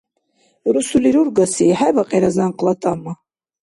Русули 0.73 1.09
рургаси, 1.15 1.67
хӀебакьира 1.79 2.29
зянкъла 2.35 2.73
тӀама. 2.81 3.13